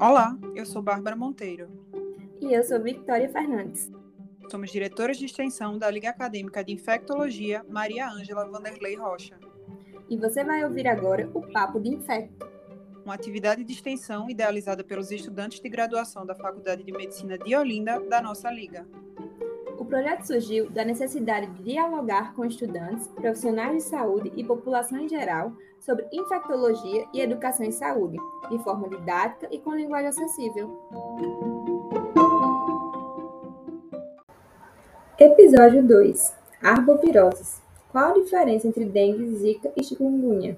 Olá, 0.00 0.34
eu 0.54 0.64
sou 0.64 0.80
Bárbara 0.80 1.14
Monteiro. 1.14 1.68
E 2.40 2.54
eu 2.54 2.64
sou 2.64 2.82
Victoria 2.82 3.28
Fernandes. 3.28 3.92
Somos 4.50 4.70
diretoras 4.70 5.18
de 5.18 5.26
extensão 5.26 5.76
da 5.76 5.90
Liga 5.90 6.08
Acadêmica 6.08 6.64
de 6.64 6.72
Infectologia 6.72 7.62
Maria 7.68 8.08
Ângela 8.08 8.48
Vanderlei 8.48 8.96
Rocha. 8.96 9.38
E 10.08 10.16
você 10.16 10.42
vai 10.42 10.64
ouvir 10.64 10.88
agora 10.88 11.28
o 11.34 11.42
Papo 11.52 11.78
de 11.78 11.90
Infecto, 11.90 12.48
uma 13.04 13.12
atividade 13.12 13.62
de 13.62 13.74
extensão 13.74 14.30
idealizada 14.30 14.82
pelos 14.82 15.10
estudantes 15.10 15.60
de 15.60 15.68
graduação 15.68 16.24
da 16.24 16.34
Faculdade 16.34 16.82
de 16.82 16.92
Medicina 16.92 17.36
de 17.36 17.54
Olinda 17.54 18.00
da 18.00 18.22
nossa 18.22 18.50
Liga. 18.50 18.88
Projeto 19.90 20.22
surgiu 20.22 20.70
da 20.70 20.84
necessidade 20.84 21.48
de 21.48 21.64
dialogar 21.64 22.32
com 22.34 22.44
estudantes, 22.44 23.08
profissionais 23.08 23.82
de 23.82 23.90
saúde 23.90 24.32
e 24.36 24.44
população 24.44 25.00
em 25.00 25.08
geral 25.08 25.52
sobre 25.80 26.06
infectologia 26.12 27.08
e 27.12 27.20
educação 27.20 27.66
em 27.66 27.72
saúde, 27.72 28.16
de 28.48 28.58
forma 28.62 28.88
didática 28.88 29.48
e 29.50 29.58
com 29.58 29.74
linguagem 29.74 30.10
acessível. 30.10 30.78
Episódio 35.18 35.84
2: 35.84 36.36
Arboviroses. 36.62 37.60
Qual 37.90 38.12
a 38.12 38.14
diferença 38.14 38.68
entre 38.68 38.84
dengue, 38.84 39.34
zika 39.34 39.72
e 39.76 39.82
chikungunya? 39.82 40.56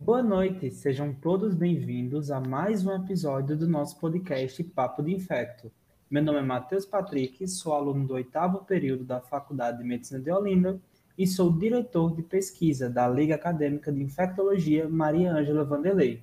Boa 0.00 0.22
noite, 0.22 0.68
sejam 0.72 1.14
todos 1.14 1.54
bem-vindos 1.54 2.32
a 2.32 2.40
mais 2.40 2.84
um 2.84 2.92
episódio 2.92 3.56
do 3.56 3.68
nosso 3.68 4.00
podcast 4.00 4.64
Papo 4.64 5.00
de 5.00 5.14
Infecto. 5.14 5.70
Meu 6.10 6.22
nome 6.22 6.38
é 6.38 6.42
Matheus 6.42 6.86
Patrick, 6.86 7.46
sou 7.46 7.74
aluno 7.74 8.06
do 8.06 8.14
oitavo 8.14 8.64
período 8.64 9.04
da 9.04 9.20
Faculdade 9.20 9.76
de 9.76 9.84
Medicina 9.84 10.18
de 10.18 10.32
Olinda 10.32 10.80
e 11.18 11.26
sou 11.26 11.52
diretor 11.52 12.16
de 12.16 12.22
pesquisa 12.22 12.88
da 12.88 13.06
Liga 13.06 13.34
Acadêmica 13.34 13.92
de 13.92 14.02
Infectologia 14.02 14.88
Maria 14.88 15.30
Ângela 15.30 15.66
Vanderlei. 15.66 16.22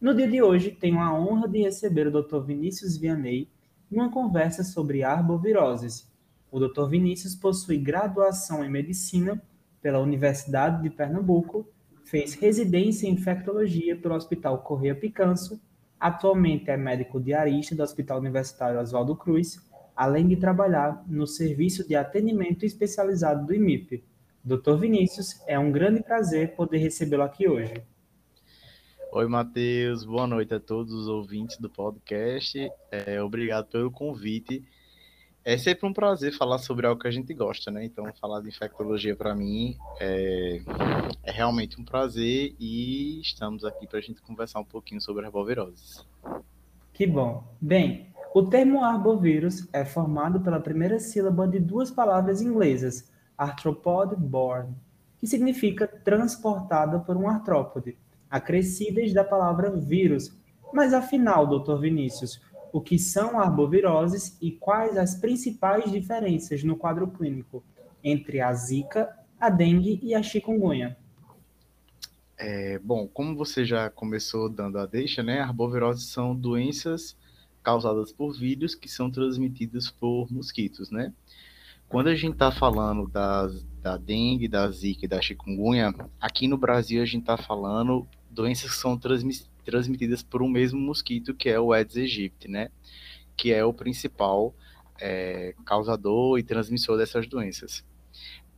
No 0.00 0.14
dia 0.14 0.26
de 0.26 0.40
hoje, 0.40 0.70
tenho 0.70 0.98
a 0.98 1.12
honra 1.12 1.46
de 1.46 1.60
receber 1.60 2.06
o 2.06 2.22
Dr. 2.22 2.38
Vinícius 2.38 2.96
Vianney 2.96 3.50
numa 3.90 4.10
conversa 4.10 4.64
sobre 4.64 5.02
arboviroses. 5.02 6.10
O 6.50 6.58
Dr. 6.58 6.88
Vinícius 6.88 7.34
possui 7.34 7.76
graduação 7.76 8.64
em 8.64 8.70
medicina 8.70 9.42
pela 9.82 9.98
Universidade 9.98 10.82
de 10.82 10.88
Pernambuco, 10.88 11.68
fez 12.02 12.32
residência 12.32 13.06
em 13.06 13.12
infectologia 13.12 13.94
pelo 13.94 14.14
Hospital 14.14 14.62
Correia 14.62 14.94
Picanso 14.94 15.60
Atualmente 16.00 16.70
é 16.70 16.76
médico 16.76 17.20
diarista 17.20 17.74
do 17.74 17.82
Hospital 17.82 18.18
Universitário 18.18 18.80
Oswaldo 18.80 19.16
Cruz, 19.16 19.60
além 19.96 20.28
de 20.28 20.36
trabalhar 20.36 21.04
no 21.08 21.26
Serviço 21.26 21.86
de 21.86 21.96
Atendimento 21.96 22.64
Especializado 22.64 23.44
do 23.46 23.54
IMIP. 23.54 24.04
Dr. 24.44 24.76
Vinícius, 24.76 25.42
é 25.46 25.58
um 25.58 25.72
grande 25.72 26.02
prazer 26.02 26.54
poder 26.54 26.78
recebê-lo 26.78 27.24
aqui 27.24 27.48
hoje. 27.48 27.74
Oi, 29.10 29.26
Matheus. 29.26 30.04
Boa 30.04 30.26
noite 30.26 30.54
a 30.54 30.60
todos 30.60 30.92
os 30.92 31.08
ouvintes 31.08 31.58
do 31.58 31.68
podcast. 31.68 32.70
É, 32.92 33.20
obrigado 33.20 33.66
pelo 33.66 33.90
convite. 33.90 34.62
É 35.48 35.56
sempre 35.56 35.88
um 35.88 35.94
prazer 35.94 36.36
falar 36.36 36.58
sobre 36.58 36.86
algo 36.86 37.00
que 37.00 37.08
a 37.08 37.10
gente 37.10 37.32
gosta, 37.32 37.70
né? 37.70 37.82
Então, 37.82 38.04
falar 38.20 38.42
de 38.42 38.48
infectologia 38.48 39.16
para 39.16 39.34
mim 39.34 39.78
é, 39.98 40.60
é, 41.22 41.30
realmente 41.30 41.80
um 41.80 41.84
prazer 41.86 42.54
e 42.60 43.18
estamos 43.22 43.64
aqui 43.64 43.86
para 43.86 43.98
a 43.98 44.02
gente 44.02 44.20
conversar 44.20 44.60
um 44.60 44.64
pouquinho 44.64 45.00
sobre 45.00 45.24
arboviroses. 45.24 46.06
Que 46.92 47.06
bom. 47.06 47.42
Bem, 47.58 48.12
o 48.34 48.42
termo 48.42 48.84
arbovírus 48.84 49.66
é 49.72 49.86
formado 49.86 50.38
pela 50.38 50.60
primeira 50.60 51.00
sílaba 51.00 51.48
de 51.48 51.58
duas 51.58 51.90
palavras 51.90 52.42
inglesas, 52.42 53.10
arthropod 53.38 54.14
born, 54.18 54.74
que 55.16 55.26
significa 55.26 55.86
transportada 55.86 56.98
por 56.98 57.16
um 57.16 57.26
artrópode, 57.26 57.96
acrescidas 58.30 59.14
da 59.14 59.24
palavra 59.24 59.70
vírus. 59.70 60.30
Mas 60.74 60.92
afinal, 60.92 61.46
doutor 61.46 61.80
Vinícius, 61.80 62.38
o 62.72 62.80
que 62.80 62.98
são 62.98 63.38
arboviroses 63.38 64.36
e 64.40 64.50
quais 64.50 64.96
as 64.96 65.14
principais 65.14 65.90
diferenças 65.90 66.62
no 66.62 66.76
quadro 66.76 67.08
clínico 67.08 67.62
entre 68.02 68.40
a 68.40 68.52
zika, 68.52 69.08
a 69.40 69.50
dengue 69.50 70.00
e 70.02 70.14
a 70.14 70.22
chikungunya. 70.22 70.96
É, 72.36 72.78
bom, 72.78 73.08
como 73.08 73.36
você 73.36 73.64
já 73.64 73.90
começou 73.90 74.48
dando 74.48 74.78
a 74.78 74.86
deixa, 74.86 75.22
né, 75.22 75.40
arboviroses 75.40 76.06
são 76.06 76.36
doenças 76.36 77.16
causadas 77.62 78.12
por 78.12 78.32
vírus 78.32 78.74
que 78.74 78.88
são 78.88 79.10
transmitidos 79.10 79.90
por 79.90 80.30
mosquitos, 80.30 80.90
né? 80.90 81.12
Quando 81.88 82.08
a 82.08 82.14
gente 82.14 82.34
está 82.34 82.52
falando 82.52 83.08
da 83.08 83.96
dengue, 83.96 84.46
da 84.46 84.70
zika 84.70 85.06
e 85.06 85.08
da 85.08 85.20
chikungunya, 85.20 85.92
aqui 86.20 86.46
no 86.46 86.58
Brasil 86.58 87.02
a 87.02 87.06
gente 87.06 87.22
está 87.22 87.36
falando 87.36 88.06
doenças 88.30 88.70
que 88.70 88.76
são 88.76 88.96
transmitidas 88.96 89.48
transmitidas 89.68 90.22
por 90.22 90.42
um 90.42 90.48
mesmo 90.48 90.80
mosquito, 90.80 91.34
que 91.34 91.50
é 91.50 91.60
o 91.60 91.74
Aedes 91.74 91.98
aegypti, 91.98 92.48
né? 92.48 92.70
Que 93.36 93.52
é 93.52 93.62
o 93.62 93.74
principal 93.74 94.54
é, 94.98 95.54
causador 95.66 96.38
e 96.38 96.42
transmissor 96.42 96.96
dessas 96.96 97.26
doenças. 97.26 97.84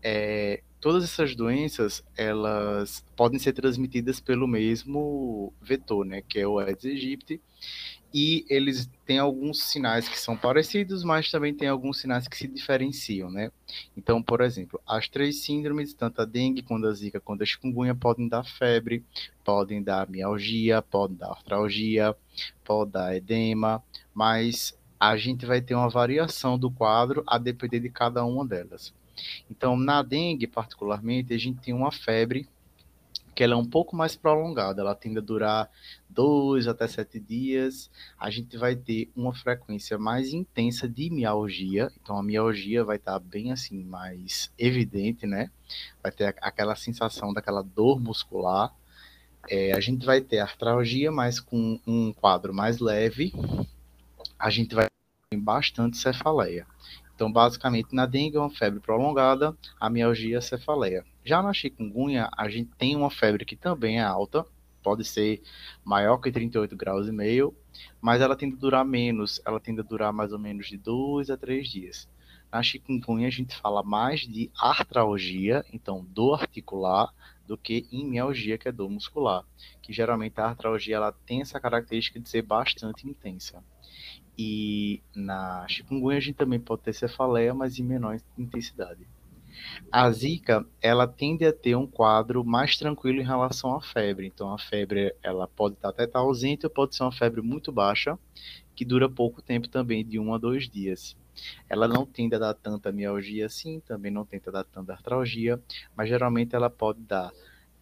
É, 0.00 0.62
todas 0.80 1.02
essas 1.02 1.34
doenças, 1.34 2.04
elas 2.16 3.04
podem 3.16 3.40
ser 3.40 3.52
transmitidas 3.54 4.20
pelo 4.20 4.46
mesmo 4.46 5.52
vetor, 5.60 6.06
né? 6.06 6.22
Que 6.22 6.38
é 6.38 6.46
o 6.46 6.60
Aedes 6.60 6.84
aegypti 6.84 7.40
e 8.12 8.44
eles 8.48 8.90
têm 9.06 9.18
alguns 9.18 9.62
sinais 9.62 10.08
que 10.08 10.18
são 10.18 10.36
parecidos, 10.36 11.04
mas 11.04 11.30
também 11.30 11.54
tem 11.54 11.68
alguns 11.68 12.00
sinais 12.00 12.26
que 12.26 12.36
se 12.36 12.48
diferenciam, 12.48 13.30
né? 13.30 13.50
Então, 13.96 14.22
por 14.22 14.40
exemplo, 14.40 14.80
as 14.86 15.08
três 15.08 15.42
síndromes, 15.42 15.94
tanto 15.94 16.20
a 16.20 16.24
dengue 16.24 16.62
quanto 16.62 16.86
a 16.86 16.92
zika 16.92 17.20
quanto 17.20 17.42
a 17.42 17.46
chikungunya, 17.46 17.94
podem 17.94 18.28
dar 18.28 18.44
febre, 18.44 19.04
podem 19.44 19.82
dar 19.82 20.08
mialgia, 20.08 20.82
podem 20.82 21.16
dar 21.16 21.30
artralgia, 21.30 22.16
podem 22.64 22.92
dar 22.92 23.16
edema, 23.16 23.82
mas 24.12 24.76
a 24.98 25.16
gente 25.16 25.46
vai 25.46 25.60
ter 25.60 25.74
uma 25.74 25.88
variação 25.88 26.58
do 26.58 26.70
quadro 26.70 27.22
a 27.26 27.38
depender 27.38 27.80
de 27.80 27.88
cada 27.88 28.24
uma 28.24 28.44
delas. 28.44 28.92
Então, 29.50 29.76
na 29.76 30.02
dengue, 30.02 30.46
particularmente, 30.46 31.32
a 31.32 31.38
gente 31.38 31.60
tem 31.60 31.74
uma 31.74 31.92
febre 31.92 32.48
que 33.40 33.44
ela 33.44 33.54
é 33.54 33.56
um 33.56 33.64
pouco 33.64 33.96
mais 33.96 34.14
prolongada, 34.14 34.82
ela 34.82 34.94
tende 34.94 35.16
a 35.16 35.22
durar 35.22 35.70
dois 36.06 36.68
até 36.68 36.86
sete 36.86 37.18
dias. 37.18 37.90
A 38.18 38.28
gente 38.28 38.54
vai 38.58 38.76
ter 38.76 39.10
uma 39.16 39.32
frequência 39.32 39.96
mais 39.96 40.34
intensa 40.34 40.86
de 40.86 41.08
mialgia, 41.08 41.90
então 42.02 42.18
a 42.18 42.22
mialgia 42.22 42.84
vai 42.84 42.96
estar 42.96 43.18
bem 43.18 43.50
assim, 43.50 43.82
mais 43.82 44.52
evidente, 44.58 45.26
né? 45.26 45.50
Vai 46.02 46.12
ter 46.12 46.36
aquela 46.42 46.76
sensação 46.76 47.32
daquela 47.32 47.62
dor 47.62 47.98
muscular. 47.98 48.74
É, 49.48 49.72
a 49.72 49.80
gente 49.80 50.04
vai 50.04 50.20
ter 50.20 50.40
artralgia, 50.40 51.10
mas 51.10 51.40
com 51.40 51.80
um 51.86 52.12
quadro 52.12 52.52
mais 52.52 52.78
leve. 52.78 53.32
A 54.38 54.50
gente 54.50 54.74
vai 54.74 54.86
ter 55.30 55.38
bastante 55.38 55.96
cefaleia. 55.96 56.66
Então, 57.20 57.30
basicamente, 57.30 57.94
na 57.94 58.06
dengue 58.06 58.38
é 58.38 58.40
uma 58.40 58.48
febre 58.48 58.80
prolongada, 58.80 59.54
a 59.78 59.90
mialgia 59.90 60.38
a 60.38 60.40
cefaleia. 60.40 61.04
Já 61.22 61.42
na 61.42 61.52
chikungunya, 61.52 62.30
a 62.34 62.48
gente 62.48 62.70
tem 62.78 62.96
uma 62.96 63.10
febre 63.10 63.44
que 63.44 63.54
também 63.54 63.98
é 63.98 64.02
alta, 64.02 64.42
pode 64.82 65.04
ser 65.04 65.42
maior 65.84 66.16
que 66.16 66.32
38 66.32 66.74
graus 66.74 67.08
e 67.08 67.12
meio, 67.12 67.54
mas 68.00 68.22
ela 68.22 68.34
tende 68.34 68.56
a 68.56 68.58
durar 68.58 68.86
menos, 68.86 69.38
ela 69.44 69.60
tende 69.60 69.80
a 69.80 69.84
durar 69.84 70.14
mais 70.14 70.32
ou 70.32 70.38
menos 70.38 70.66
de 70.68 70.78
2 70.78 71.28
a 71.28 71.36
3 71.36 71.68
dias. 71.68 72.08
Na 72.50 72.62
chikungunya 72.62 73.28
a 73.28 73.30
gente 73.30 73.54
fala 73.54 73.82
mais 73.82 74.20
de 74.20 74.50
artralgia, 74.58 75.62
então 75.74 76.02
dor 76.08 76.40
articular, 76.40 77.12
do 77.46 77.58
que 77.58 77.86
em 77.92 78.02
mialgia, 78.02 78.56
que 78.56 78.66
é 78.66 78.72
dor 78.72 78.88
muscular, 78.88 79.44
que 79.82 79.92
geralmente 79.92 80.40
a 80.40 80.46
artralgia 80.46 80.96
ela 80.96 81.12
tem 81.12 81.42
essa 81.42 81.60
característica 81.60 82.18
de 82.18 82.30
ser 82.30 82.40
bastante 82.40 83.06
intensa. 83.06 83.62
E 84.42 85.02
na 85.14 85.68
chikungunya 85.68 86.16
a 86.16 86.20
gente 86.20 86.36
também 86.36 86.58
pode 86.58 86.80
ter 86.80 86.94
cefaleia, 86.94 87.52
mas 87.52 87.78
em 87.78 87.82
menor 87.82 88.18
intensidade. 88.38 89.06
A 89.92 90.10
zika, 90.10 90.66
ela 90.80 91.06
tende 91.06 91.44
a 91.44 91.52
ter 91.52 91.76
um 91.76 91.86
quadro 91.86 92.42
mais 92.42 92.74
tranquilo 92.78 93.20
em 93.20 93.24
relação 93.24 93.74
à 93.74 93.82
febre. 93.82 94.26
Então, 94.26 94.50
a 94.50 94.56
febre, 94.56 95.14
ela 95.22 95.46
pode 95.46 95.76
até 95.82 96.04
estar 96.04 96.20
ausente 96.20 96.64
ou 96.64 96.70
pode 96.70 96.96
ser 96.96 97.02
uma 97.02 97.12
febre 97.12 97.42
muito 97.42 97.70
baixa, 97.70 98.18
que 98.74 98.82
dura 98.82 99.10
pouco 99.10 99.42
tempo 99.42 99.68
também, 99.68 100.02
de 100.02 100.18
um 100.18 100.32
a 100.32 100.38
dois 100.38 100.70
dias. 100.70 101.14
Ela 101.68 101.86
não 101.86 102.06
tende 102.06 102.34
a 102.34 102.38
dar 102.38 102.54
tanta 102.54 102.90
mialgia 102.90 103.44
assim, 103.44 103.80
também 103.80 104.10
não 104.10 104.24
tende 104.24 104.48
a 104.48 104.52
dar 104.52 104.64
tanta 104.64 104.94
artralgia, 104.94 105.60
mas 105.94 106.08
geralmente 106.08 106.54
ela 106.56 106.70
pode 106.70 107.00
dar 107.00 107.30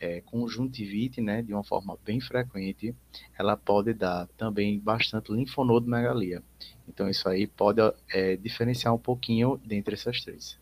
é, 0.00 0.20
conjuntivite, 0.20 1.20
né, 1.20 1.42
de 1.42 1.52
uma 1.52 1.64
forma 1.64 1.98
bem 2.04 2.20
frequente, 2.20 2.94
ela 3.38 3.56
pode 3.56 3.92
dar 3.94 4.26
também 4.36 4.78
bastante 4.78 5.32
linfonodomegalia. 5.32 6.42
Então, 6.88 7.08
isso 7.08 7.28
aí 7.28 7.46
pode 7.46 7.80
é, 8.12 8.36
diferenciar 8.36 8.94
um 8.94 8.98
pouquinho 8.98 9.60
dentre 9.64 9.94
essas 9.94 10.20
três. 10.22 10.58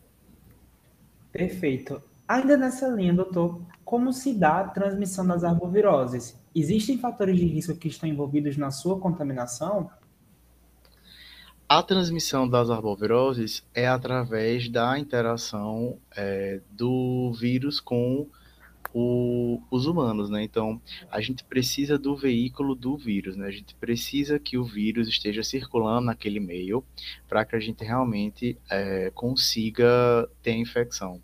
Perfeito. 1.31 2.03
Ainda 2.27 2.57
nessa 2.57 2.89
linha, 2.89 3.13
doutor, 3.13 3.61
como 3.85 4.13
se 4.13 4.35
dá 4.35 4.61
a 4.61 4.69
transmissão 4.69 5.27
das 5.27 5.45
arboviroses? 5.45 6.37
Existem 6.55 6.99
fatores 6.99 7.37
de 7.37 7.47
risco 7.47 7.77
que 7.77 7.89
estão 7.89 8.09
envolvidos 8.09 8.57
na 8.57 8.71
sua 8.71 8.99
contaminação? 8.99 9.91
A 11.69 11.83
transmissão 11.83 12.49
das 12.49 12.71
arboviroses 12.71 13.65
é 13.75 13.87
através 13.87 14.69
da 14.69 14.99
interação 14.99 15.99
é, 16.17 16.61
do 16.71 17.33
vírus 17.33 17.81
com 17.81 18.29
o 18.99 19.61
os 19.71 19.87
humanos, 19.87 20.31
né? 20.31 20.43
Então, 20.43 20.81
a 21.11 21.21
gente 21.21 21.45
precisa 21.45 21.99
do 21.99 22.17
veículo 22.17 22.75
do 22.75 22.97
vírus, 22.97 23.37
né? 23.37 23.47
A 23.47 23.51
gente 23.51 23.75
precisa 23.75 24.39
que 24.39 24.57
o 24.57 24.65
vírus 24.65 25.07
esteja 25.07 25.43
circulando 25.43 26.07
naquele 26.07 26.41
meio 26.41 26.83
para 27.29 27.45
que 27.45 27.55
a 27.55 27.61
gente 27.61 27.85
realmente 27.85 28.59
é, 28.71 29.11
consiga 29.15 30.27
ter 30.43 30.53
a 30.53 30.57
infecção. 30.57 31.21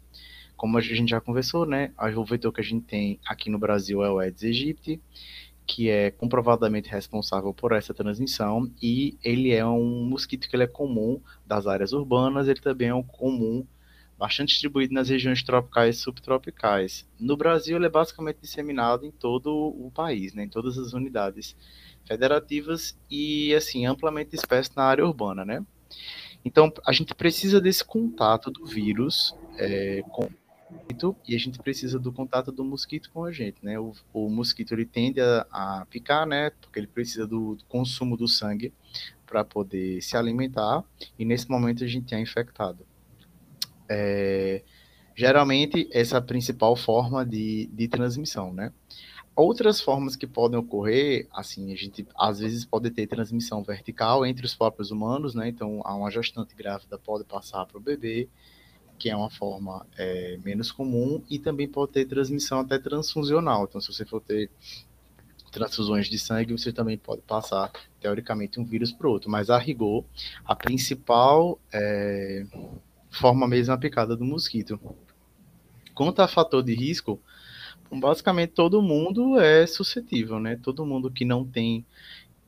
Como 0.54 0.76
a 0.76 0.80
gente 0.82 1.10
já 1.10 1.20
conversou, 1.20 1.64
né? 1.64 1.92
O 2.16 2.24
vetor 2.24 2.52
que 2.52 2.60
a 2.60 2.64
gente 2.64 2.84
tem 2.84 3.18
aqui 3.26 3.48
no 3.48 3.58
Brasil 3.58 4.04
é 4.04 4.10
o 4.10 4.18
Aedes 4.18 4.44
aegypti, 4.44 5.00
que 5.66 5.88
é 5.88 6.10
comprovadamente 6.10 6.90
responsável 6.90 7.54
por 7.54 7.72
essa 7.72 7.94
transmissão 7.94 8.70
e 8.82 9.16
ele 9.24 9.50
é 9.52 9.64
um 9.64 10.04
mosquito 10.04 10.48
que 10.48 10.54
ele 10.54 10.64
é 10.64 10.68
comum 10.68 11.20
das 11.46 11.66
áreas 11.66 11.92
urbanas, 11.92 12.48
ele 12.48 12.60
também 12.60 12.88
é 12.88 12.94
um 12.94 13.02
comum 13.02 13.66
bastante 14.22 14.50
distribuído 14.50 14.94
nas 14.94 15.08
regiões 15.08 15.42
tropicais 15.42 15.96
e 15.96 15.98
subtropicais. 15.98 17.04
No 17.18 17.36
Brasil, 17.36 17.76
ele 17.76 17.86
é 17.86 17.90
basicamente 17.90 18.38
disseminado 18.40 19.04
em 19.04 19.10
todo 19.10 19.50
o 19.50 19.90
país, 19.92 20.32
né, 20.32 20.44
em 20.44 20.48
todas 20.48 20.78
as 20.78 20.92
unidades 20.92 21.56
federativas 22.06 22.96
e, 23.10 23.52
assim, 23.52 23.84
amplamente 23.84 24.30
disperso 24.30 24.70
na 24.76 24.84
área 24.84 25.04
urbana, 25.04 25.44
né? 25.44 25.66
Então, 26.44 26.72
a 26.86 26.92
gente 26.92 27.12
precisa 27.16 27.60
desse 27.60 27.84
contato 27.84 28.48
do 28.48 28.64
vírus 28.64 29.34
é, 29.58 30.04
com 30.12 30.30
e 31.28 31.34
a 31.34 31.38
gente 31.38 31.58
precisa 31.58 31.98
do 31.98 32.10
contato 32.10 32.50
do 32.50 32.64
mosquito 32.64 33.10
com 33.12 33.24
a 33.24 33.32
gente, 33.32 33.56
né? 33.62 33.78
O, 33.78 33.92
o 34.12 34.30
mosquito 34.30 34.72
ele 34.72 34.86
tende 34.86 35.20
a, 35.20 35.46
a, 35.50 35.86
picar, 35.90 36.26
né? 36.26 36.50
Porque 36.60 36.78
ele 36.78 36.86
precisa 36.86 37.26
do, 37.26 37.56
do 37.56 37.64
consumo 37.64 38.16
do 38.16 38.26
sangue 38.26 38.72
para 39.26 39.44
poder 39.44 40.00
se 40.00 40.16
alimentar 40.16 40.82
e 41.18 41.24
nesse 41.24 41.50
momento 41.50 41.84
a 41.84 41.86
gente 41.86 42.14
é 42.14 42.20
infectado. 42.20 42.86
É, 43.88 44.62
geralmente, 45.14 45.88
essa 45.92 46.16
é 46.16 46.18
a 46.18 46.22
principal 46.22 46.76
forma 46.76 47.24
de, 47.24 47.66
de 47.72 47.88
transmissão, 47.88 48.52
né? 48.52 48.72
Outras 49.34 49.80
formas 49.80 50.14
que 50.14 50.26
podem 50.26 50.58
ocorrer, 50.58 51.26
assim, 51.32 51.72
a 51.72 51.76
gente 51.76 52.06
às 52.18 52.38
vezes 52.38 52.66
pode 52.66 52.90
ter 52.90 53.06
transmissão 53.06 53.62
vertical 53.62 54.26
entre 54.26 54.44
os 54.44 54.54
próprios 54.54 54.90
humanos, 54.90 55.34
né? 55.34 55.48
Então, 55.48 55.80
uma 55.80 56.10
gestante 56.10 56.54
grávida 56.54 56.98
pode 56.98 57.24
passar 57.24 57.64
para 57.64 57.78
o 57.78 57.80
bebê, 57.80 58.28
que 58.98 59.08
é 59.08 59.16
uma 59.16 59.30
forma 59.30 59.86
é, 59.96 60.38
menos 60.44 60.70
comum, 60.70 61.22
e 61.30 61.38
também 61.38 61.66
pode 61.66 61.92
ter 61.92 62.04
transmissão 62.04 62.60
até 62.60 62.78
transfusional. 62.78 63.64
Então, 63.64 63.80
se 63.80 63.90
você 63.90 64.04
for 64.04 64.20
ter 64.20 64.50
transfusões 65.50 66.08
de 66.08 66.18
sangue, 66.18 66.52
você 66.52 66.70
também 66.70 66.98
pode 66.98 67.22
passar, 67.22 67.72
teoricamente, 68.00 68.60
um 68.60 68.64
vírus 68.64 68.92
para 68.92 69.08
outro. 69.08 69.30
Mas, 69.30 69.48
a 69.48 69.56
rigor, 69.56 70.04
a 70.44 70.54
principal 70.54 71.58
é, 71.72 72.44
forma 73.12 73.46
mesmo 73.46 73.74
a 73.74 73.78
picada 73.78 74.16
do 74.16 74.24
mosquito. 74.24 74.80
Quanto 75.94 76.20
a 76.20 76.26
fator 76.26 76.62
de 76.62 76.74
risco, 76.74 77.20
basicamente 77.90 78.50
todo 78.50 78.82
mundo 78.82 79.38
é 79.38 79.66
suscetível, 79.66 80.40
né? 80.40 80.58
Todo 80.62 80.86
mundo 80.86 81.10
que 81.10 81.24
não 81.24 81.44
tem 81.44 81.84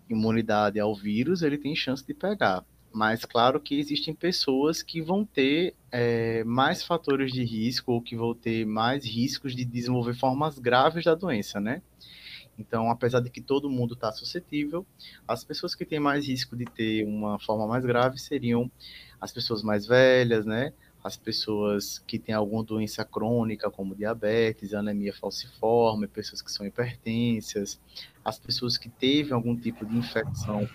imunidade 0.09 0.81
ao 0.81 0.95
vírus, 0.95 1.43
ele 1.43 1.59
tem 1.59 1.77
chance 1.77 2.05
de 2.07 2.15
pegar. 2.15 2.65
Mas 2.93 3.25
claro 3.25 3.61
que 3.61 3.79
existem 3.79 4.15
pessoas 4.15 4.83
que 4.83 5.03
vão 5.03 5.25
ter 5.25 5.75
é, 5.91 6.45
mais 6.45 6.83
fatores 6.83 7.33
de 7.33 7.45
risco 7.45 7.93
ou 7.93 8.01
que 8.01 8.17
vão 8.17 8.35
ter 8.35 8.65
mais 8.65 9.05
riscos 9.05 9.55
de 9.55 9.65
desenvolver 9.65 10.15
formas 10.15 10.59
graves 10.59 11.05
da 11.05 11.15
doença, 11.15 11.61
né? 11.61 11.83
Então, 12.59 12.91
apesar 12.91 13.21
de 13.21 13.31
que 13.31 13.41
todo 13.41 13.69
mundo 13.69 13.95
está 13.95 14.13
suscetível, 14.13 14.87
as 15.27 15.45
pessoas 15.45 15.75
que 15.75 15.85
têm 15.85 15.99
mais 15.99 16.27
risco 16.27 16.57
de 16.57 16.65
ter 16.65 17.05
uma 17.05 17.39
forma 17.39 17.67
mais 17.67 17.85
grave 17.85 18.19
seriam 18.19 18.71
as 19.21 19.33
pessoas 19.33 19.63
mais 19.63 19.87
velhas, 19.87 20.47
né? 20.47 20.73
As 21.03 21.17
pessoas 21.17 21.99
que 22.07 22.19
têm 22.19 22.35
alguma 22.35 22.63
doença 22.63 23.05
crônica, 23.05 23.71
como 23.71 23.95
diabetes, 23.95 24.73
anemia 24.73 25.13
falciforme, 25.13 26.07
pessoas 26.07 26.41
que 26.41 26.51
são 26.51 26.65
hipertensas, 26.65 27.79
as 28.25 28.39
pessoas 28.39 28.79
que 28.79 28.89
teve 28.89 29.33
algum 29.33 29.55
tipo 29.55 29.85
de 29.85 29.97
infecção 29.97 30.67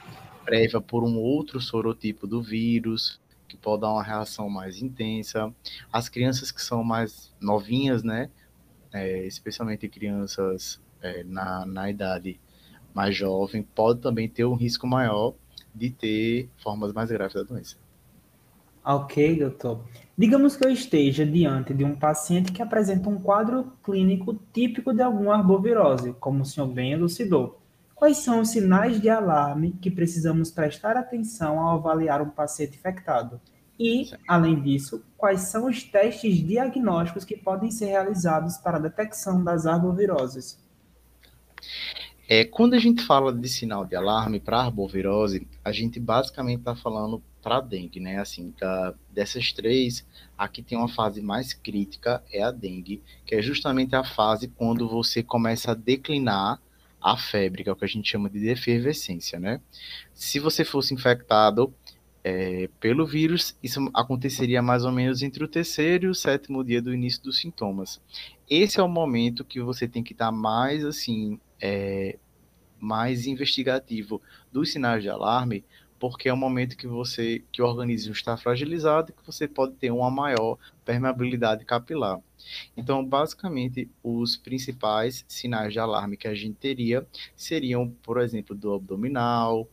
prévia 0.46 0.80
por 0.80 1.04
um 1.04 1.18
outro 1.18 1.60
sorotipo 1.60 2.28
do 2.28 2.42
vírus, 2.42 3.20
que 3.48 3.58
pode 3.58 3.82
dar 3.82 3.92
uma 3.92 4.04
reação 4.04 4.50
mais 4.50 4.82
intensa, 4.82 5.54
as 5.92 6.08
crianças 6.10 6.52
que 6.52 6.62
são 6.62 6.84
mais 6.84 7.34
novinhas, 7.42 8.04
né? 8.04 8.30
É, 8.92 9.26
especialmente 9.26 9.88
crianças 9.88 10.80
é, 11.02 11.24
na, 11.24 11.66
na 11.66 11.90
idade 11.90 12.40
mais 12.94 13.16
jovem, 13.16 13.64
pode 13.64 14.02
também 14.02 14.28
ter 14.28 14.46
um 14.46 14.56
risco 14.56 14.88
maior 14.88 15.34
de 15.74 15.90
ter 15.90 16.50
formas 16.58 16.92
mais 16.94 17.10
graves 17.10 17.36
da 17.36 17.44
doença. 17.44 17.78
Ok, 18.84 19.38
doutor. 19.38 19.84
Digamos 20.18 20.56
que 20.56 20.66
eu 20.66 20.72
esteja 20.72 21.26
diante 21.26 21.74
de 21.74 21.84
um 21.84 21.96
paciente 21.96 22.52
que 22.52 22.62
apresenta 22.62 23.10
um 23.10 23.20
quadro 23.20 23.72
clínico 23.84 24.34
típico 24.52 24.94
de 24.94 25.02
alguma 25.02 25.36
arbovirose, 25.36 26.14
como 26.14 26.42
o 26.42 26.46
senhor 26.46 26.68
bem 26.68 26.94
elucidou. 26.94 27.60
Quais 27.94 28.18
são 28.18 28.40
os 28.40 28.50
sinais 28.50 29.00
de 29.02 29.10
alarme 29.10 29.74
que 29.82 29.92
precisamos 29.92 30.50
prestar 30.50 30.96
atenção 30.96 31.60
ao 31.60 31.78
avaliar 31.78 32.22
um 32.22 32.30
paciente 32.30 32.78
infectado? 32.78 33.40
E, 33.78 34.10
além 34.28 34.62
disso, 34.62 35.06
quais 35.18 35.42
são 35.42 35.68
os 35.68 35.84
testes 35.84 36.36
diagnósticos 36.38 37.24
que 37.24 37.38
podem 37.38 37.70
ser 37.72 37.86
realizados 37.88 38.58
para 38.58 38.78
a 38.78 38.82
detecção 38.82 39.44
das 39.44 39.66
arboviroses? 39.66 40.58
É, 42.32 42.46
quando 42.46 42.76
a 42.76 42.78
gente 42.78 43.02
fala 43.02 43.34
de 43.34 43.50
sinal 43.50 43.84
de 43.84 43.96
alarme 43.96 44.40
para 44.40 44.60
arbovirose, 44.60 45.48
a 45.66 45.72
gente 45.72 46.00
basicamente 46.00 46.60
está 46.60 46.76
falando 46.76 47.24
para 47.42 47.60
dengue, 47.60 48.00
né? 48.00 48.20
Assim, 48.20 48.54
da, 48.60 48.94
dessas 49.10 49.52
três, 49.52 50.06
aqui 50.38 50.62
tem 50.62 50.78
uma 50.78 50.88
fase 50.88 51.24
mais 51.24 51.56
crítica, 51.56 52.24
é 52.32 52.44
a 52.44 52.52
dengue, 52.52 53.02
que 53.26 53.34
é 53.34 53.42
justamente 53.42 53.96
a 53.96 54.04
fase 54.04 54.48
quando 54.48 54.88
você 54.88 55.24
começa 55.24 55.72
a 55.72 55.74
declinar 55.74 56.62
a 57.02 57.18
febre, 57.18 57.64
que 57.64 57.70
é 57.70 57.74
o 57.74 57.76
que 57.76 57.86
a 57.86 57.88
gente 57.88 58.08
chama 58.08 58.30
de 58.30 58.48
efervescência, 58.48 59.40
né? 59.40 59.60
Se 60.14 60.38
você 60.38 60.64
fosse 60.64 60.94
infectado 60.94 61.74
é, 62.24 62.70
pelo 62.80 63.08
vírus, 63.08 63.58
isso 63.64 63.90
aconteceria 63.92 64.62
mais 64.62 64.86
ou 64.86 64.92
menos 64.92 65.24
entre 65.24 65.44
o 65.44 65.48
terceiro 65.48 66.06
e 66.06 66.10
o 66.10 66.16
sétimo 66.16 66.64
dia 66.64 66.80
do 66.80 66.94
início 66.94 67.24
dos 67.24 67.40
sintomas. 67.40 68.00
Esse 68.48 68.80
é 68.80 68.84
o 68.84 68.88
momento 68.88 69.44
que 69.44 69.60
você 69.60 69.88
tem 69.88 70.04
que 70.04 70.14
estar 70.14 70.32
mais 70.32 70.86
assim, 70.86 71.40
é, 71.62 72.18
mais 72.80 73.28
investigativo 73.28 74.22
dos 74.52 74.72
sinais 74.72 75.04
de 75.04 75.10
alarme, 75.10 75.64
porque 76.00 76.30
é 76.30 76.34
o 76.34 76.38
momento 76.38 76.78
que 76.78 76.88
você 76.88 77.44
que 77.52 77.62
o 77.62 77.66
organismo 77.66 78.14
está 78.14 78.38
fragilizado 78.38 79.12
e 79.12 79.14
que 79.14 79.26
você 79.26 79.48
pode 79.48 79.74
ter 79.74 79.92
uma 79.92 80.10
maior 80.10 80.58
permeabilidade 80.86 81.66
capilar. 81.66 82.20
Então, 82.76 83.04
basicamente, 83.04 83.90
os 84.02 84.38
principais 84.38 85.26
sinais 85.28 85.74
de 85.74 85.80
alarme 85.80 86.16
que 86.16 86.28
a 86.28 86.34
gente 86.34 86.56
teria 86.56 87.06
seriam, 87.36 87.90
por 88.02 88.20
exemplo, 88.20 88.56
do 88.56 88.74
abdominal, 88.74 89.68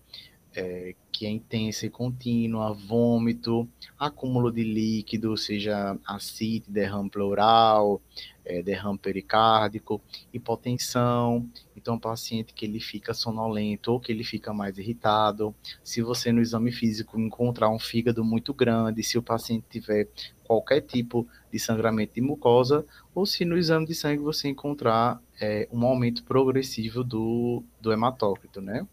é, 0.54 0.94
que 1.12 1.26
é 1.26 1.30
intensa 1.30 1.86
e 1.86 1.90
contínua, 1.90 2.72
vômito, 2.72 3.68
acúmulo 3.98 4.50
de 4.50 4.64
líquido, 4.64 5.36
seja 5.36 5.96
ascite, 6.04 6.70
derrame 6.70 7.10
pleural, 7.10 8.00
é, 8.46 8.62
derrame 8.62 8.98
pericárdico, 8.98 10.00
hipotensão, 10.32 11.46
então, 11.76 11.96
um 11.96 12.00
paciente 12.00 12.54
que 12.54 12.64
ele 12.64 12.80
fica 12.80 13.12
sonolento 13.12 13.92
ou 13.92 14.00
que 14.00 14.10
ele 14.10 14.24
fica 14.24 14.52
mais 14.52 14.78
irritado, 14.78 15.54
se 15.84 16.00
você 16.00 16.32
no 16.32 16.40
exame 16.40 16.72
físico 16.72 17.20
encontrar 17.20 17.68
um 17.68 17.78
fígado 17.78 18.24
muito 18.24 18.54
grande, 18.54 19.02
se 19.02 19.18
o 19.18 19.22
paciente 19.22 19.66
tiver 19.68 20.08
qualquer 20.42 20.80
tipo 20.80 21.28
de 21.52 21.58
sangramento 21.58 22.14
de 22.14 22.20
mucosa, 22.20 22.86
ou 23.14 23.26
se 23.26 23.44
no 23.44 23.58
exame 23.58 23.86
de 23.86 23.94
sangue 23.94 24.22
você 24.22 24.48
encontrar 24.48 25.20
é, 25.40 25.68
um 25.70 25.84
aumento 25.84 26.24
progressivo 26.24 27.04
do, 27.04 27.62
do 27.80 27.92
hematócrito, 27.92 28.60
né? 28.60 28.86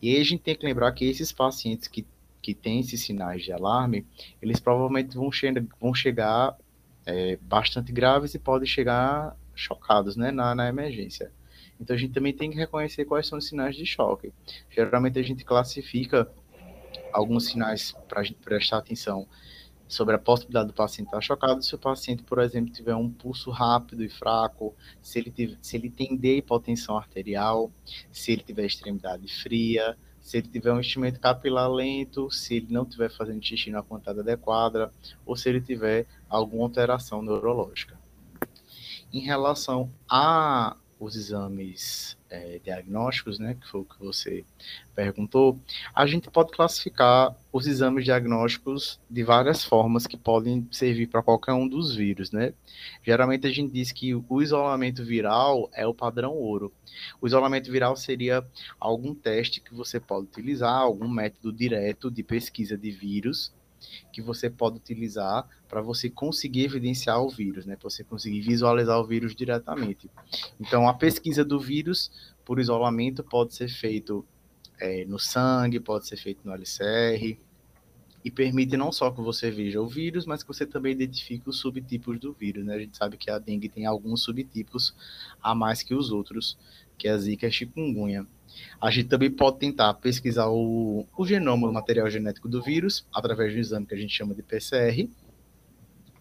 E 0.00 0.14
aí 0.14 0.20
a 0.20 0.24
gente 0.24 0.42
tem 0.42 0.56
que 0.56 0.66
lembrar 0.66 0.92
que 0.92 1.04
esses 1.04 1.30
pacientes 1.30 1.88
que, 1.88 2.06
que 2.40 2.54
têm 2.54 2.80
esses 2.80 3.00
sinais 3.00 3.42
de 3.42 3.52
alarme, 3.52 4.06
eles 4.40 4.60
provavelmente 4.60 5.14
vão, 5.14 5.30
che 5.30 5.52
vão 5.80 5.94
chegar 5.94 6.56
é, 7.06 7.36
bastante 7.36 7.92
graves 7.92 8.34
e 8.34 8.38
podem 8.38 8.66
chegar 8.66 9.36
chocados, 9.54 10.16
né, 10.16 10.30
na, 10.30 10.54
na 10.54 10.68
emergência. 10.68 11.30
Então 11.80 11.94
a 11.94 11.98
gente 11.98 12.12
também 12.12 12.32
tem 12.32 12.50
que 12.50 12.56
reconhecer 12.56 13.04
quais 13.04 13.26
são 13.26 13.38
os 13.38 13.46
sinais 13.46 13.76
de 13.76 13.84
choque. 13.84 14.32
Geralmente 14.70 15.18
a 15.18 15.22
gente 15.22 15.44
classifica 15.44 16.28
alguns 17.12 17.46
sinais 17.46 17.94
para 18.08 18.20
a 18.20 18.24
gente 18.24 18.38
prestar 18.40 18.78
atenção 18.78 19.26
sobre 19.86 20.14
a 20.14 20.18
possibilidade 20.18 20.68
do 20.68 20.74
paciente 20.74 21.08
estar 21.08 21.20
chocado, 21.20 21.62
se 21.62 21.74
o 21.74 21.78
paciente, 21.78 22.22
por 22.22 22.38
exemplo, 22.38 22.72
tiver 22.72 22.94
um 22.94 23.10
pulso 23.10 23.50
rápido 23.50 24.02
e 24.02 24.08
fraco, 24.08 24.74
se 25.00 25.18
ele, 25.18 25.30
tiver, 25.30 25.58
se 25.60 25.76
ele 25.76 25.90
tender 25.90 26.38
hipotensão 26.38 26.96
arterial, 26.96 27.70
se 28.10 28.32
ele 28.32 28.42
tiver 28.42 28.64
extremidade 28.64 29.28
fria, 29.42 29.96
se 30.24 30.38
ele 30.38 30.48
tiver 30.48 30.72
um 30.72 30.80
enchimento 30.80 31.20
capilar 31.20 31.70
lento, 31.70 32.30
se 32.30 32.56
ele 32.56 32.68
não 32.70 32.84
estiver 32.84 33.10
fazendo 33.10 33.44
xixi 33.44 33.70
na 33.70 33.82
quantidade 33.82 34.20
adequada, 34.20 34.90
ou 35.26 35.36
se 35.36 35.50
ele 35.50 35.60
tiver 35.60 36.06
alguma 36.30 36.64
alteração 36.64 37.20
neurológica. 37.20 37.98
Em 39.12 39.20
relação 39.20 39.92
a 40.08 40.78
os 40.98 41.16
exames 41.16 42.16
é, 42.30 42.60
diagnósticos, 42.62 43.38
né, 43.38 43.54
que 43.54 43.66
foi 43.68 43.80
o 43.80 43.84
que 43.84 43.98
você 43.98 44.44
perguntou, 44.94 45.58
a 45.94 46.06
gente 46.06 46.30
pode 46.30 46.52
classificar 46.52 47.34
os 47.52 47.66
exames 47.66 48.04
diagnósticos 48.04 48.98
de 49.08 49.22
várias 49.22 49.64
formas 49.64 50.06
que 50.06 50.16
podem 50.16 50.66
servir 50.70 51.08
para 51.08 51.22
qualquer 51.22 51.52
um 51.52 51.68
dos 51.68 51.94
vírus, 51.94 52.30
né? 52.30 52.54
Geralmente 53.02 53.46
a 53.46 53.50
gente 53.50 53.72
diz 53.72 53.92
que 53.92 54.14
o 54.14 54.42
isolamento 54.42 55.04
viral 55.04 55.68
é 55.72 55.86
o 55.86 55.94
padrão 55.94 56.32
ouro. 56.32 56.72
O 57.20 57.26
isolamento 57.26 57.70
viral 57.70 57.96
seria 57.96 58.44
algum 58.78 59.14
teste 59.14 59.60
que 59.60 59.74
você 59.74 60.00
pode 60.00 60.26
utilizar, 60.26 60.80
algum 60.80 61.08
método 61.08 61.52
direto 61.52 62.10
de 62.10 62.22
pesquisa 62.22 62.76
de 62.76 62.90
vírus 62.90 63.52
que 64.12 64.22
você 64.22 64.48
pode 64.48 64.76
utilizar 64.76 65.48
para 65.68 65.80
você 65.80 66.08
conseguir 66.08 66.64
evidenciar 66.64 67.20
o 67.20 67.28
vírus, 67.28 67.66
né? 67.66 67.76
Para 67.76 67.90
você 67.90 68.04
conseguir 68.04 68.40
visualizar 68.40 68.98
o 68.98 69.06
vírus 69.06 69.34
diretamente. 69.34 70.10
Então, 70.60 70.88
a 70.88 70.94
pesquisa 70.94 71.44
do 71.44 71.58
vírus 71.58 72.10
por 72.44 72.58
isolamento 72.58 73.22
pode 73.22 73.54
ser 73.54 73.68
feito 73.68 74.24
é, 74.78 75.04
no 75.04 75.18
sangue, 75.18 75.80
pode 75.80 76.06
ser 76.06 76.16
feito 76.16 76.40
no 76.44 76.52
LCR, 76.52 77.38
e 78.24 78.30
permite 78.30 78.74
não 78.76 78.90
só 78.90 79.10
que 79.10 79.20
você 79.20 79.50
veja 79.50 79.80
o 79.82 79.86
vírus, 79.86 80.24
mas 80.24 80.42
que 80.42 80.48
você 80.48 80.64
também 80.64 80.92
identifique 80.92 81.48
os 81.48 81.58
subtipos 81.58 82.18
do 82.18 82.32
vírus, 82.32 82.64
né? 82.64 82.74
A 82.74 82.78
gente 82.78 82.96
sabe 82.96 83.18
que 83.18 83.30
a 83.30 83.38
dengue 83.38 83.68
tem 83.68 83.84
alguns 83.84 84.22
subtipos 84.22 84.94
a 85.42 85.54
mais 85.54 85.82
que 85.82 85.94
os 85.94 86.10
outros, 86.10 86.56
que 86.98 87.08
a 87.08 87.16
zika 87.16 87.46
a 87.46 87.50
chikungunya. 87.50 88.26
A 88.80 88.90
gente 88.90 89.08
também 89.08 89.30
pode 89.30 89.58
tentar 89.58 89.92
pesquisar 89.94 90.48
o, 90.48 91.06
o 91.16 91.26
genoma, 91.26 91.68
o 91.68 91.72
material 91.72 92.08
genético 92.08 92.48
do 92.48 92.62
vírus, 92.62 93.06
através 93.12 93.52
de 93.52 93.58
um 93.58 93.60
exame 93.60 93.86
que 93.86 93.94
a 93.94 93.98
gente 93.98 94.14
chama 94.14 94.34
de 94.34 94.42
PCR. 94.42 95.08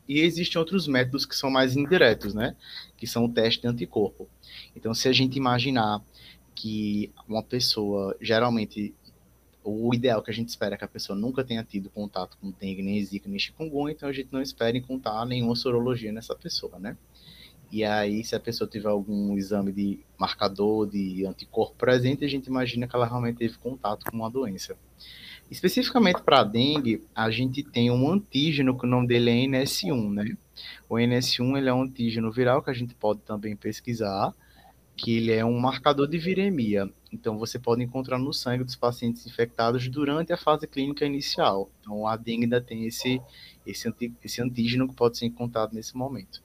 E 0.07 0.19
existem 0.19 0.59
outros 0.59 0.87
métodos 0.87 1.25
que 1.25 1.35
são 1.35 1.49
mais 1.49 1.75
indiretos, 1.75 2.33
né? 2.33 2.55
Que 2.97 3.07
são 3.07 3.25
o 3.25 3.29
teste 3.29 3.61
de 3.61 3.67
anticorpo. 3.67 4.27
Então, 4.75 4.93
se 4.93 5.07
a 5.07 5.13
gente 5.13 5.37
imaginar 5.37 6.01
que 6.55 7.11
uma 7.27 7.41
pessoa, 7.41 8.15
geralmente, 8.19 8.93
o 9.63 9.93
ideal 9.93 10.21
que 10.21 10.29
a 10.29 10.33
gente 10.33 10.49
espera 10.49 10.75
é 10.75 10.77
que 10.77 10.83
a 10.83 10.89
pessoa 10.89 11.17
nunca 11.17 11.43
tenha 11.43 11.63
tido 11.63 11.89
contato 11.89 12.37
com 12.37 12.51
dengue, 12.51 12.81
nem 12.81 13.03
zika, 13.03 13.29
nem 13.29 13.39
chikungunya, 13.39 13.93
então 13.93 14.09
a 14.09 14.13
gente 14.13 14.29
não 14.31 14.41
espera 14.41 14.77
encontrar 14.77 15.25
nenhuma 15.25 15.55
sorologia 15.55 16.11
nessa 16.11 16.35
pessoa, 16.35 16.77
né? 16.79 16.97
E 17.73 17.83
aí, 17.83 18.23
se 18.23 18.35
a 18.35 18.39
pessoa 18.39 18.69
tiver 18.69 18.89
algum 18.89 19.35
exame 19.35 19.71
de 19.71 19.99
marcador 20.15 20.87
de 20.87 21.25
anticorpo 21.25 21.75
presente, 21.75 22.23
a 22.23 22.27
gente 22.27 22.45
imagina 22.45 22.87
que 22.87 22.95
ela 22.95 23.07
realmente 23.07 23.37
teve 23.37 23.57
contato 23.57 24.05
com 24.05 24.15
uma 24.15 24.29
doença. 24.29 24.77
Especificamente 25.49 26.21
para 26.21 26.41
a 26.41 26.43
dengue, 26.43 27.03
a 27.15 27.31
gente 27.31 27.63
tem 27.63 27.89
um 27.89 28.11
antígeno 28.11 28.77
que 28.77 28.85
o 28.85 28.87
nome 28.87 29.07
dele 29.07 29.31
é 29.31 29.47
NS1, 29.47 30.13
né? 30.13 30.37
O 30.87 30.97
NS1 30.97 31.57
ele 31.57 31.67
é 31.67 31.73
um 31.73 31.81
antígeno 31.81 32.31
viral 32.31 32.61
que 32.61 32.69
a 32.69 32.75
gente 32.75 32.93
pode 32.93 33.21
também 33.21 33.55
pesquisar, 33.55 34.35
que 34.95 35.17
ele 35.17 35.31
é 35.31 35.43
um 35.43 35.57
marcador 35.57 36.07
de 36.07 36.19
viremia. 36.19 36.87
Então, 37.11 37.39
você 37.39 37.57
pode 37.57 37.81
encontrar 37.81 38.19
no 38.19 38.31
sangue 38.31 38.63
dos 38.63 38.75
pacientes 38.75 39.25
infectados 39.25 39.87
durante 39.87 40.31
a 40.31 40.37
fase 40.37 40.67
clínica 40.67 41.07
inicial. 41.07 41.71
Então, 41.81 42.05
a 42.05 42.15
dengue 42.17 42.43
ainda 42.43 42.61
tem 42.61 42.85
esse, 42.85 43.19
esse, 43.65 43.91
esse 44.23 44.41
antígeno 44.43 44.87
que 44.87 44.93
pode 44.93 45.17
ser 45.17 45.25
encontrado 45.25 45.73
nesse 45.73 45.97
momento. 45.97 46.42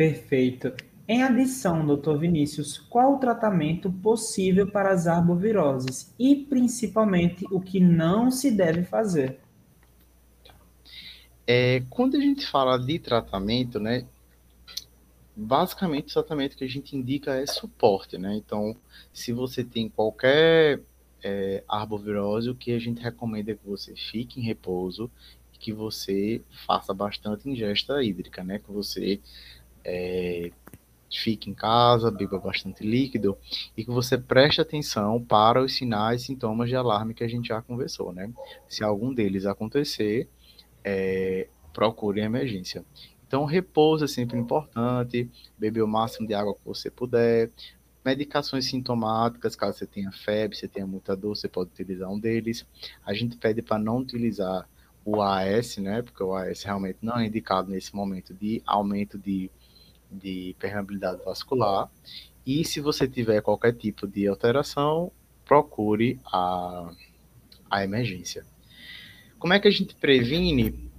Perfeito. 0.00 0.72
Em 1.06 1.22
adição, 1.22 1.84
doutor 1.84 2.18
Vinícius, 2.18 2.78
qual 2.78 3.16
o 3.16 3.18
tratamento 3.18 3.92
possível 3.92 4.66
para 4.66 4.90
as 4.90 5.06
arboviroses 5.06 6.14
e, 6.18 6.34
principalmente, 6.34 7.44
o 7.50 7.60
que 7.60 7.78
não 7.80 8.30
se 8.30 8.50
deve 8.50 8.82
fazer? 8.82 9.38
É, 11.46 11.82
quando 11.90 12.16
a 12.16 12.20
gente 12.20 12.46
fala 12.46 12.78
de 12.78 12.98
tratamento, 12.98 13.78
né, 13.78 14.06
basicamente 15.36 16.08
o 16.08 16.14
tratamento 16.14 16.56
que 16.56 16.64
a 16.64 16.68
gente 16.68 16.96
indica 16.96 17.34
é 17.34 17.44
suporte, 17.44 18.16
né? 18.16 18.34
Então, 18.36 18.74
se 19.12 19.34
você 19.34 19.62
tem 19.62 19.86
qualquer 19.86 20.80
é, 21.22 21.62
arbovirose, 21.68 22.48
o 22.48 22.54
que 22.54 22.72
a 22.72 22.78
gente 22.78 23.02
recomenda 23.02 23.52
é 23.52 23.54
que 23.54 23.68
você 23.68 23.94
fique 23.94 24.40
em 24.40 24.44
repouso, 24.44 25.10
que 25.60 25.72
você 25.74 26.40
faça 26.66 26.94
bastante 26.94 27.48
ingesta 27.48 28.02
hídrica, 28.02 28.42
né? 28.42 28.58
Que 28.58 28.72
você 28.72 29.20
é, 29.84 30.50
fique 31.10 31.50
em 31.50 31.54
casa, 31.54 32.10
beba 32.10 32.38
bastante 32.38 32.84
líquido 32.84 33.36
e 33.76 33.84
que 33.84 33.90
você 33.90 34.16
preste 34.16 34.60
atenção 34.60 35.22
para 35.22 35.62
os 35.62 35.74
sinais 35.74 36.22
e 36.22 36.26
sintomas 36.26 36.68
de 36.68 36.76
alarme 36.76 37.14
que 37.14 37.24
a 37.24 37.28
gente 37.28 37.48
já 37.48 37.60
conversou, 37.60 38.12
né? 38.12 38.30
Se 38.68 38.84
algum 38.84 39.12
deles 39.12 39.44
acontecer, 39.46 40.28
é, 40.84 41.48
procure 41.72 42.20
emergência. 42.20 42.84
Então, 43.26 43.44
repouso 43.44 44.04
é 44.04 44.08
sempre 44.08 44.38
importante, 44.38 45.30
beber 45.58 45.82
o 45.82 45.88
máximo 45.88 46.26
de 46.26 46.34
água 46.34 46.54
que 46.54 46.64
você 46.64 46.90
puder, 46.90 47.50
medicações 48.04 48.66
sintomáticas, 48.66 49.54
caso 49.54 49.78
você 49.78 49.86
tenha 49.86 50.10
febre, 50.10 50.56
você 50.56 50.66
tenha 50.66 50.86
muita 50.86 51.14
dor, 51.14 51.36
você 51.36 51.48
pode 51.48 51.70
utilizar 51.70 52.10
um 52.10 52.18
deles. 52.18 52.66
A 53.04 53.12
gente 53.14 53.36
pede 53.36 53.62
para 53.62 53.78
não 53.78 53.98
utilizar 53.98 54.68
o 55.04 55.22
AS, 55.22 55.76
né? 55.76 56.02
Porque 56.02 56.22
o 56.22 56.34
AS 56.34 56.62
realmente 56.62 56.98
não 57.02 57.18
é 57.18 57.26
indicado 57.26 57.70
nesse 57.70 57.94
momento 57.94 58.34
de 58.34 58.62
aumento 58.66 59.18
de 59.18 59.50
de 60.10 60.56
permeabilidade 60.58 61.22
vascular. 61.24 61.90
E 62.46 62.64
se 62.64 62.80
você 62.80 63.06
tiver 63.06 63.40
qualquer 63.42 63.72
tipo 63.72 64.06
de 64.06 64.26
alteração, 64.26 65.12
procure 65.44 66.18
a, 66.26 66.90
a 67.70 67.84
emergência. 67.84 68.44
Como 69.38 69.52
é 69.52 69.58
que 69.58 69.68
a 69.68 69.70
gente 69.70 69.94
previne? 69.94 70.90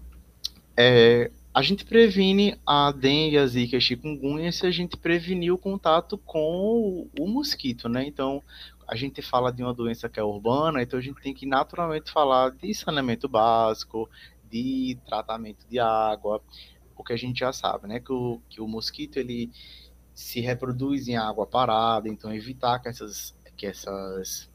É, 0.75 1.29
a 1.53 1.61
gente 1.61 1.83
previne 1.83 2.57
a 2.65 2.91
dengue, 2.91 3.37
a 3.37 3.45
zika 3.45 3.77
a 3.77 3.79
chikungunya 3.79 4.51
se 4.51 4.65
a 4.65 4.71
gente 4.71 4.95
prevenir 4.95 5.53
o 5.53 5.57
contato 5.57 6.17
com 6.17 6.39
o, 6.39 7.09
o 7.19 7.27
mosquito, 7.27 7.89
né? 7.89 8.05
Então, 8.05 8.41
a 8.87 8.95
gente 8.95 9.21
fala 9.21 9.51
de 9.51 9.61
uma 9.63 9.73
doença 9.73 10.09
que 10.09 10.19
é 10.19 10.23
urbana, 10.23 10.81
então 10.81 10.99
a 10.99 11.01
gente 11.01 11.21
tem 11.21 11.33
que 11.33 11.45
naturalmente 11.45 12.11
falar 12.11 12.51
de 12.51 12.73
saneamento 12.73 13.27
básico, 13.27 14.09
de 14.49 14.97
tratamento 15.05 15.65
de 15.69 15.79
água, 15.79 16.41
o 17.01 17.03
que 17.03 17.13
a 17.13 17.17
gente 17.17 17.39
já 17.39 17.51
sabe, 17.51 17.87
né? 17.87 17.99
Que 17.99 18.13
o, 18.13 18.39
que 18.49 18.61
o 18.61 18.67
mosquito 18.67 19.17
ele 19.17 19.51
se 20.13 20.39
reproduz 20.39 21.07
em 21.07 21.17
água 21.17 21.45
parada, 21.45 22.07
então 22.07 22.33
evitar 22.33 22.79
que 22.79 22.87
essas 22.87 23.35
que 23.57 23.65
essas 23.65 24.49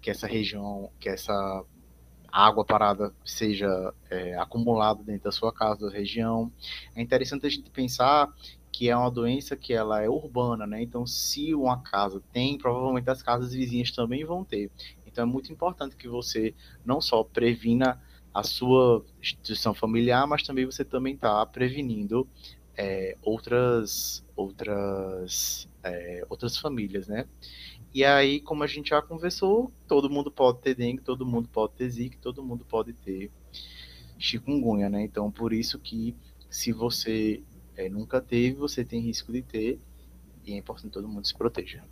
que 0.00 0.10
essa 0.10 0.26
região, 0.26 0.90
que 0.98 1.08
essa 1.08 1.64
água 2.30 2.64
parada 2.64 3.12
seja 3.24 3.92
é, 4.10 4.34
acumulada 4.38 5.02
dentro 5.02 5.24
da 5.24 5.32
sua 5.32 5.52
casa, 5.52 5.86
da 5.86 5.92
região. 5.92 6.50
É 6.94 7.02
interessante 7.02 7.46
a 7.46 7.50
gente 7.50 7.70
pensar 7.70 8.32
que 8.72 8.88
é 8.88 8.96
uma 8.96 9.10
doença 9.10 9.56
que 9.56 9.72
ela 9.72 10.02
é 10.02 10.08
urbana, 10.08 10.66
né? 10.66 10.82
Então, 10.82 11.06
se 11.06 11.54
uma 11.54 11.82
casa 11.82 12.22
tem, 12.32 12.56
provavelmente 12.56 13.10
as 13.10 13.22
casas 13.22 13.52
vizinhas 13.52 13.90
também 13.90 14.24
vão 14.24 14.44
ter. 14.44 14.70
Então, 15.06 15.24
é 15.24 15.26
muito 15.26 15.52
importante 15.52 15.96
que 15.96 16.08
você 16.08 16.54
não 16.84 17.00
só 17.00 17.24
previna 17.24 18.00
a 18.32 18.42
sua 18.42 19.04
instituição 19.20 19.74
familiar, 19.74 20.26
mas 20.26 20.42
também 20.42 20.64
você 20.64 20.84
também 20.84 21.14
está 21.14 21.44
prevenindo 21.46 22.28
é, 22.76 23.16
outras 23.22 24.24
outras 24.36 25.68
é, 25.82 26.24
outras 26.28 26.56
famílias, 26.56 27.08
né? 27.08 27.26
E 27.92 28.04
aí, 28.04 28.40
como 28.40 28.62
a 28.62 28.66
gente 28.66 28.90
já 28.90 29.00
conversou, 29.00 29.72
todo 29.86 30.10
mundo 30.10 30.30
pode 30.30 30.60
ter 30.60 30.74
dengue, 30.74 31.02
todo 31.02 31.26
mundo 31.26 31.48
pode 31.48 31.72
ter 31.72 31.88
zika, 31.88 32.18
todo 32.20 32.42
mundo 32.44 32.64
pode 32.64 32.92
ter 32.92 33.30
chikungunya, 34.18 34.88
né? 34.88 35.02
Então, 35.02 35.30
por 35.30 35.52
isso 35.52 35.78
que 35.78 36.14
se 36.50 36.72
você 36.72 37.42
é, 37.76 37.88
nunca 37.88 38.20
teve, 38.20 38.56
você 38.56 38.84
tem 38.84 39.00
risco 39.00 39.32
de 39.32 39.42
ter 39.42 39.80
e 40.44 40.52
é 40.52 40.56
importante 40.56 40.88
que 40.88 40.94
todo 40.94 41.08
mundo 41.08 41.26
se 41.26 41.34
proteja. 41.34 41.82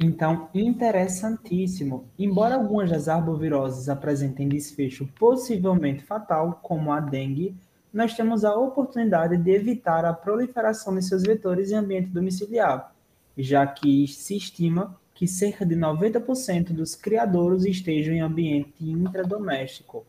Então, 0.00 0.48
interessantíssimo. 0.54 2.08
Embora 2.16 2.54
algumas 2.54 2.90
das 2.90 3.08
arboviroses 3.08 3.88
apresentem 3.88 4.48
desfecho 4.48 5.08
possivelmente 5.18 6.04
fatal, 6.04 6.60
como 6.62 6.92
a 6.92 7.00
dengue, 7.00 7.56
nós 7.92 8.14
temos 8.14 8.44
a 8.44 8.54
oportunidade 8.54 9.36
de 9.36 9.50
evitar 9.50 10.04
a 10.04 10.12
proliferação 10.12 10.94
de 10.94 11.02
seus 11.02 11.24
vetores 11.24 11.72
em 11.72 11.74
ambiente 11.74 12.10
domiciliar, 12.10 12.94
já 13.36 13.66
que 13.66 14.06
se 14.06 14.36
estima 14.36 14.96
que 15.14 15.26
cerca 15.26 15.66
de 15.66 15.74
90% 15.74 16.72
dos 16.72 16.94
criadouros 16.94 17.64
estejam 17.64 18.14
em 18.14 18.20
ambiente 18.20 18.88
intradoméstico. 18.88 20.06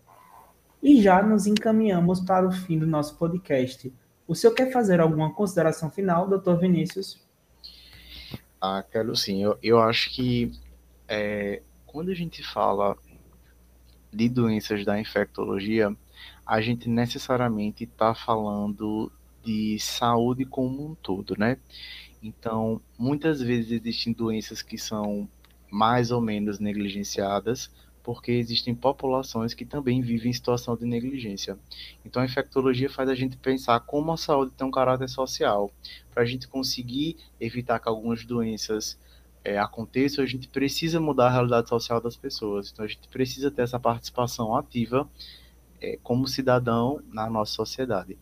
E 0.83 1.01
já 1.01 1.23
nos 1.23 1.47
encaminhamos 1.47 2.19
para 2.19 2.47
o 2.47 2.51
fim 2.51 2.77
do 2.77 2.85
nosso 2.85 3.17
podcast. 3.17 3.91
O 4.27 4.35
senhor 4.35 4.53
quer 4.53 4.71
fazer 4.71 4.99
alguma 4.99 5.33
consideração 5.33 5.89
final, 5.89 6.27
doutor 6.27 6.59
Vinícius? 6.59 7.27
Ah, 8.61 8.83
quero 8.83 9.15
sim. 9.15 9.43
Eu, 9.43 9.57
eu 9.63 9.79
acho 9.79 10.09
que 10.11 10.51
é, 11.07 11.61
quando 11.85 12.11
a 12.11 12.13
gente 12.13 12.43
fala 12.43 12.97
de 14.11 14.27
doenças 14.27 14.83
da 14.83 14.99
infectologia, 14.99 15.95
a 16.45 16.61
gente 16.61 16.89
necessariamente 16.89 17.83
está 17.83 18.13
falando 18.13 19.11
de 19.43 19.79
saúde 19.79 20.45
como 20.45 20.91
um 20.91 20.95
todo, 20.95 21.35
né? 21.37 21.57
Então, 22.21 22.81
muitas 22.97 23.41
vezes 23.41 23.71
existem 23.71 24.11
doenças 24.11 24.61
que 24.61 24.77
são 24.77 25.29
mais 25.71 26.11
ou 26.11 26.19
menos 26.19 26.59
negligenciadas, 26.59 27.71
porque 28.03 28.31
existem 28.31 28.73
populações 28.73 29.53
que 29.53 29.65
também 29.65 30.01
vivem 30.01 30.31
em 30.31 30.33
situação 30.33 30.75
de 30.75 30.85
negligência. 30.85 31.57
Então, 32.05 32.21
a 32.21 32.25
infectologia 32.25 32.89
faz 32.89 33.09
a 33.09 33.15
gente 33.15 33.37
pensar 33.37 33.79
como 33.81 34.11
a 34.11 34.17
saúde 34.17 34.51
tem 34.51 34.65
um 34.65 34.71
caráter 34.71 35.09
social. 35.09 35.71
Para 36.11 36.23
a 36.23 36.25
gente 36.25 36.47
conseguir 36.47 37.17
evitar 37.39 37.79
que 37.79 37.89
algumas 37.89 38.25
doenças 38.25 38.97
é, 39.43 39.57
aconteçam, 39.57 40.23
a 40.23 40.27
gente 40.27 40.47
precisa 40.47 40.99
mudar 40.99 41.27
a 41.27 41.31
realidade 41.31 41.69
social 41.69 42.01
das 42.01 42.15
pessoas. 42.15 42.71
Então, 42.71 42.85
a 42.85 42.87
gente 42.87 43.07
precisa 43.07 43.51
ter 43.51 43.63
essa 43.63 43.79
participação 43.79 44.55
ativa 44.55 45.09
é, 45.81 45.97
como 46.01 46.27
cidadão 46.27 47.01
na 47.11 47.29
nossa 47.29 47.53
sociedade. 47.53 48.17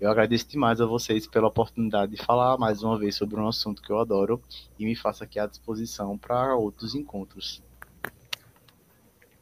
Eu 0.00 0.10
agradeço 0.10 0.48
demais 0.48 0.80
a 0.80 0.86
vocês 0.86 1.28
pela 1.28 1.46
oportunidade 1.46 2.16
de 2.16 2.24
falar 2.24 2.58
mais 2.58 2.82
uma 2.82 2.98
vez 2.98 3.14
sobre 3.14 3.38
um 3.38 3.46
assunto 3.46 3.80
que 3.80 3.90
eu 3.90 4.00
adoro 4.00 4.42
e 4.76 4.84
me 4.84 4.96
faço 4.96 5.22
aqui 5.22 5.38
à 5.38 5.46
disposição 5.46 6.18
para 6.18 6.56
outros 6.56 6.96
encontros. 6.96 7.62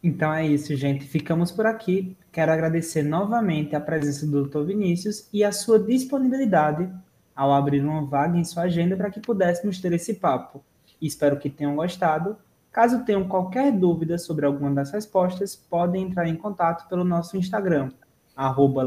Então 0.03 0.33
é 0.33 0.47
isso, 0.47 0.75
gente. 0.75 1.05
Ficamos 1.05 1.53
por 1.53 1.67
aqui. 1.67 2.17
Quero 2.33 2.53
agradecer 2.53 3.03
novamente 3.03 3.77
a 3.77 3.81
presença 3.81 4.27
do 4.27 4.47
Dr. 4.47 4.65
Vinícius 4.65 5.29
e 5.33 5.45
a 5.45 5.53
sua 5.53 5.79
disponibilidade 5.79 6.91
ao 7.37 7.53
abrir 7.53 7.83
uma 7.83 8.05
vaga 8.05 8.37
em 8.37 8.45
sua 8.45 8.65
agenda 8.65 8.97
para 8.97 9.11
que 9.11 9.21
pudéssemos 9.21 9.81
ter 9.81 9.93
esse 9.93 10.15
papo. 10.15 10.63
Espero 11.01 11.39
que 11.39 11.49
tenham 11.49 11.77
gostado. 11.77 12.37
Caso 12.73 13.05
tenham 13.05 13.27
qualquer 13.27 13.73
dúvida 13.73 14.17
sobre 14.17 14.47
alguma 14.47 14.71
das 14.71 14.93
respostas, 14.93 15.57
podem 15.57 16.05
entrar 16.05 16.29
em 16.29 16.37
contato 16.37 16.89
pelo 16.89 17.03
nosso 17.03 17.37
Instagram, 17.37 17.91
arroba 18.37 18.85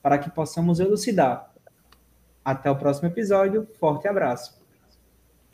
para 0.00 0.18
que 0.18 0.30
possamos 0.30 0.78
elucidar. 0.78 1.50
Até 2.44 2.70
o 2.70 2.76
próximo 2.76 3.08
episódio. 3.08 3.66
Forte 3.78 4.06
abraço. 4.06 4.57